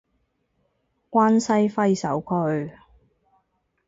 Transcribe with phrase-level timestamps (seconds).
[1.11, 2.73] 關西揮手區